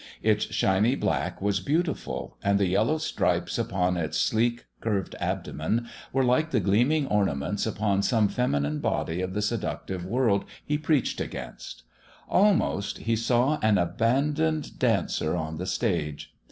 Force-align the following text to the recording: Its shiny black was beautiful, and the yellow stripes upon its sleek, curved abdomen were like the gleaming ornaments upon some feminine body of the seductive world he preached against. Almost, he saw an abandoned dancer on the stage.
Its 0.23 0.45
shiny 0.51 0.95
black 0.95 1.43
was 1.43 1.59
beautiful, 1.59 2.35
and 2.43 2.57
the 2.57 2.65
yellow 2.65 2.97
stripes 2.97 3.59
upon 3.59 3.97
its 3.97 4.17
sleek, 4.19 4.65
curved 4.79 5.13
abdomen 5.19 5.87
were 6.11 6.23
like 6.23 6.49
the 6.49 6.59
gleaming 6.59 7.05
ornaments 7.05 7.67
upon 7.67 8.01
some 8.01 8.27
feminine 8.27 8.79
body 8.79 9.21
of 9.21 9.35
the 9.35 9.43
seductive 9.43 10.03
world 10.03 10.43
he 10.65 10.75
preached 10.75 11.21
against. 11.21 11.83
Almost, 12.27 12.97
he 12.97 13.15
saw 13.15 13.59
an 13.61 13.77
abandoned 13.77 14.79
dancer 14.79 15.35
on 15.35 15.57
the 15.57 15.67
stage. 15.67 16.33